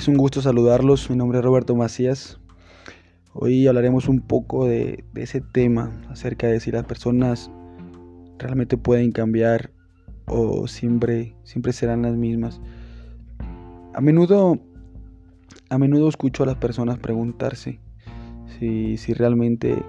[0.00, 2.40] Es un gusto saludarlos, mi nombre es Roberto Macías.
[3.34, 7.50] Hoy hablaremos un poco de, ese tema, acerca de si las personas
[8.38, 9.72] realmente pueden cambiar
[10.24, 12.62] o siempre, siempre serán las mismas.
[13.92, 14.58] A menudo,
[15.68, 17.78] a menudo escucho a las personas preguntarse
[18.58, 19.84] si, si realmente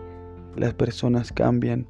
[0.58, 1.88] las personas cambian,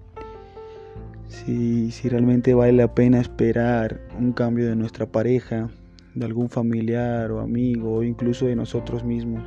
[1.27, 5.71] si, si realmente vale la pena esperar un cambio de nuestra pareja,
[6.15, 9.43] de algún familiar o amigo o incluso de nosotros mismos.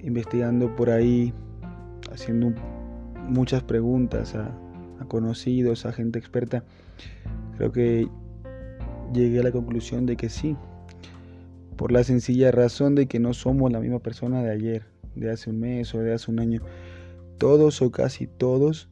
[0.00, 1.32] Investigando por ahí,
[2.12, 2.52] haciendo
[3.28, 4.56] muchas preguntas a,
[5.08, 6.62] conocidos, a gente experta,
[7.56, 8.08] creo que
[9.12, 10.56] llegué a la conclusión de que sí,
[11.76, 14.84] por la sencilla razón de que no somos la misma persona de ayer,
[15.14, 16.60] de hace un mes o de hace un año.
[17.38, 18.90] Todos o casi todos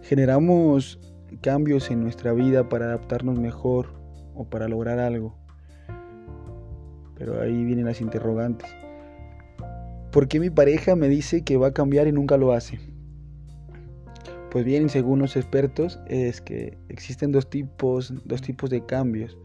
[0.00, 0.98] generamos
[1.42, 4.01] cambios en nuestra vida para adaptarnos mejor
[4.34, 5.34] o para lograr algo.
[7.16, 8.68] Pero ahí vienen las interrogantes.
[10.10, 12.78] ¿Por qué mi pareja me dice que va a cambiar y nunca lo hace?
[14.50, 19.38] Pues bien, según los expertos, es que existen dos tipos, dos tipos de cambios.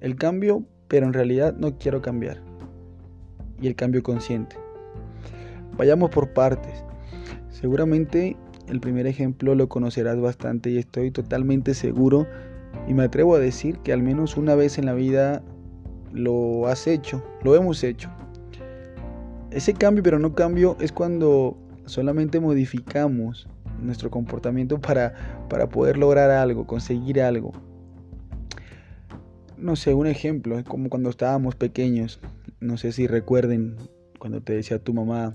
[0.00, 2.40] El cambio, pero en realidad no quiero cambiar.
[3.60, 4.56] Y el cambio consciente.
[5.76, 6.84] Vayamos por partes.
[7.48, 8.36] Seguramente
[8.68, 12.28] el primer ejemplo lo conocerás bastante y estoy totalmente seguro
[12.88, 15.42] y me atrevo a decir que al menos una vez en la vida
[16.12, 18.10] lo has hecho, lo hemos hecho.
[19.50, 23.48] Ese cambio, pero no cambio, es cuando solamente modificamos
[23.80, 25.14] nuestro comportamiento para,
[25.48, 27.52] para poder lograr algo, conseguir algo.
[29.56, 32.20] No sé, un ejemplo, es como cuando estábamos pequeños.
[32.60, 33.76] No sé si recuerden
[34.18, 35.34] cuando te decía tu mamá,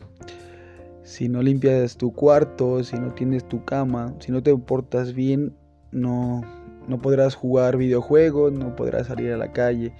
[1.03, 5.53] si no limpias tu cuarto, si no tienes tu cama, si no te portas bien,
[5.91, 6.41] no,
[6.88, 9.94] no podrás jugar videojuegos, no podrás salir a la calle.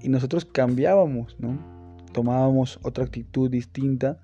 [0.00, 1.58] Y nosotros cambiábamos, ¿no?
[2.12, 4.20] Tomábamos otra actitud distinta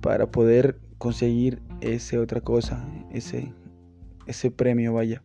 [0.00, 3.52] para poder conseguir esa otra cosa, ese,
[4.26, 5.22] ese premio, vaya.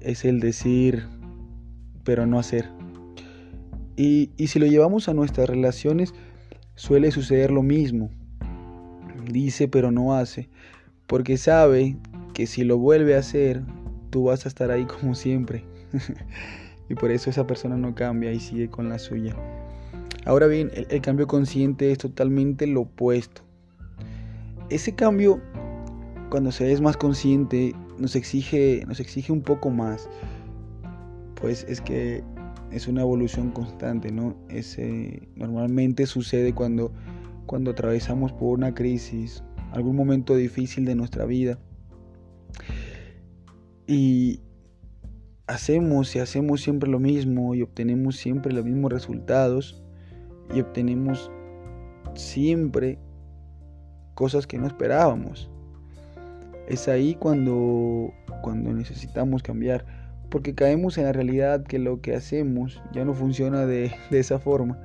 [0.00, 1.06] Es el decir,
[2.04, 2.68] pero no hacer.
[3.96, 6.14] Y, y si lo llevamos a nuestras relaciones,
[6.74, 8.10] suele suceder lo mismo.
[9.30, 10.48] Dice, pero no hace,
[11.06, 11.96] porque sabe
[12.32, 13.62] que si lo vuelve a hacer,
[14.10, 15.64] tú vas a estar ahí como siempre.
[16.88, 19.34] y por eso esa persona no cambia y sigue con la suya.
[20.24, 23.42] Ahora bien, el, cambio consciente es totalmente lo opuesto.
[24.70, 25.40] Ese cambio,
[26.30, 30.08] cuando se es más consciente, nos exige, nos exige un poco más.
[31.34, 32.22] Pues es que
[32.70, 34.36] es una evolución constante, ¿no?
[34.48, 36.92] Ese, normalmente sucede cuando,
[37.46, 39.42] cuando atravesamos por una crisis,
[39.72, 41.58] algún momento difícil de nuestra vida
[43.92, 44.40] y
[45.46, 49.82] hacemos y hacemos siempre lo mismo y obtenemos siempre los mismos resultados
[50.54, 51.30] y obtenemos
[52.14, 52.98] siempre
[54.14, 55.50] cosas que no esperábamos.
[56.68, 59.84] Es ahí cuando, cuando necesitamos cambiar,
[60.30, 64.38] porque caemos en la realidad que lo que hacemos ya no funciona de, de esa
[64.38, 64.80] forma.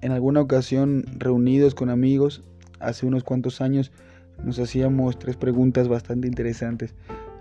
[0.00, 2.42] En alguna ocasión, reunidos con amigos,
[2.80, 3.92] hace unos cuantos años,
[4.42, 6.94] nos hacíamos tres preguntas bastante interesantes.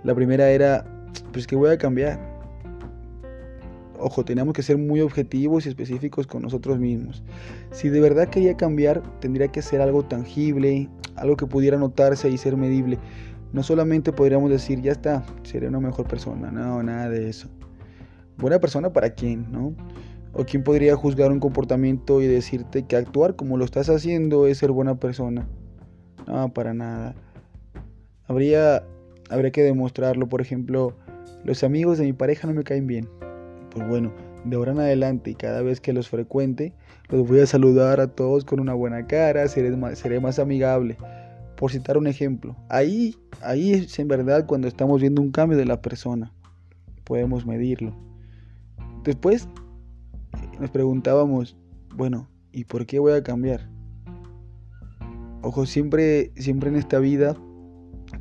[0.03, 0.85] La primera era,
[1.31, 2.19] pues que voy a cambiar.
[3.99, 7.23] Ojo, teníamos que ser muy objetivos y específicos con nosotros mismos.
[7.71, 12.37] Si de verdad quería cambiar, tendría que ser algo tangible, algo que pudiera notarse y
[12.37, 12.99] ser medible.
[13.53, 16.51] No solamente podríamos decir, ya está, seré una mejor persona.
[16.51, 17.47] No, nada de eso.
[18.37, 19.73] Buena persona para quién, ¿no?
[20.33, 24.57] ¿O quién podría juzgar un comportamiento y decirte que actuar como lo estás haciendo es
[24.57, 25.47] ser buena persona?
[26.27, 27.15] No, para nada.
[28.27, 28.83] Habría
[29.29, 30.27] habría que demostrarlo.
[30.27, 30.95] Por ejemplo,
[31.43, 33.07] los amigos de mi pareja no me caen bien.
[33.71, 34.13] Pues bueno,
[34.45, 36.73] de ahora en adelante y cada vez que los frecuente,
[37.09, 40.97] los voy a saludar a todos con una buena cara, seré más, seré más amigable.
[41.55, 45.65] Por citar un ejemplo, ahí, ahí es en verdad cuando estamos viendo un cambio de
[45.65, 46.33] la persona.
[47.03, 47.95] Podemos medirlo.
[49.03, 49.47] Después
[50.59, 51.57] nos preguntábamos,
[51.95, 53.69] bueno, ¿y por qué voy a cambiar?
[55.41, 57.35] Ojo, siempre, siempre en esta vida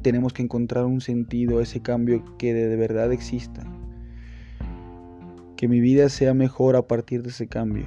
[0.01, 3.63] tenemos que encontrar un sentido a ese cambio que de verdad exista.
[5.57, 7.87] Que mi vida sea mejor a partir de ese cambio.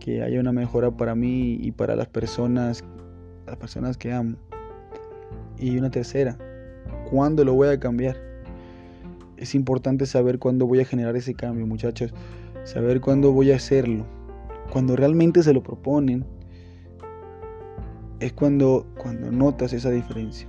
[0.00, 2.82] Que haya una mejora para mí y para las personas,
[3.46, 4.36] las personas que amo.
[5.58, 6.38] Y una tercera,
[7.10, 8.16] ¿cuándo lo voy a cambiar?
[9.36, 12.12] Es importante saber cuándo voy a generar ese cambio, muchachos.
[12.64, 14.04] Saber cuándo voy a hacerlo.
[14.72, 16.24] Cuando realmente se lo proponen,
[18.18, 20.48] es cuando, cuando notas esa diferencia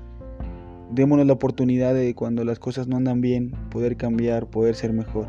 [0.92, 5.28] démonos la oportunidad de cuando las cosas no andan bien, poder cambiar, poder ser mejor.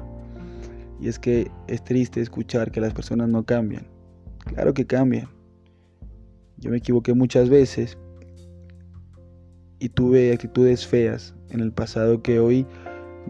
[1.01, 3.87] Y es que es triste escuchar que las personas no cambian.
[4.47, 5.29] Claro que cambian.
[6.59, 7.97] Yo me equivoqué muchas veces
[9.79, 12.67] y tuve actitudes feas en el pasado que hoy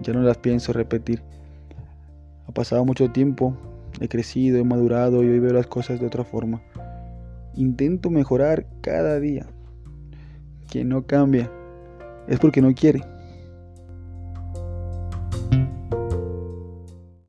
[0.02, 1.22] ya no las pienso repetir.
[2.46, 3.56] Ha pasado mucho tiempo,
[4.00, 6.60] he crecido, he madurado y hoy veo las cosas de otra forma.
[7.54, 9.46] Intento mejorar cada día.
[10.68, 11.50] Quien no cambia
[12.30, 13.02] es porque no quiere.